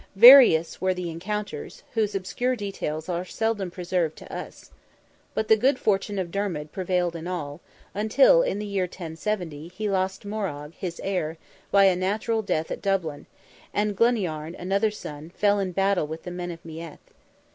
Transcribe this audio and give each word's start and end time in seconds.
Various 0.15 0.81
were 0.81 0.95
the 0.95 1.11
encounters, 1.11 1.83
whose 1.93 2.15
obscure 2.15 2.55
details 2.55 3.07
are 3.07 3.23
seldom 3.23 3.69
preserved 3.69 4.15
to 4.17 4.35
us. 4.35 4.71
But 5.35 5.47
the 5.47 5.55
good 5.55 5.77
fortune 5.77 6.17
of 6.17 6.31
Dermid 6.31 6.71
prevailed 6.71 7.15
in 7.15 7.27
all, 7.27 7.61
until, 7.93 8.41
in 8.41 8.57
the 8.57 8.65
year 8.65 8.85
1070, 8.85 9.67
he 9.67 9.89
lost 9.91 10.25
Morrogh, 10.25 10.73
his 10.75 10.99
heir, 11.03 11.37
by 11.69 11.83
a 11.83 11.95
natural 11.95 12.41
death 12.41 12.71
at 12.71 12.81
Dublin, 12.81 13.27
and 13.75 13.95
Gluniarn, 13.95 14.55
another 14.57 14.89
son, 14.89 15.29
fell 15.35 15.59
in 15.59 15.71
battle 15.71 16.07
with 16.07 16.23
the 16.23 16.31
men 16.31 16.49
of 16.49 16.65
Meath. 16.65 17.13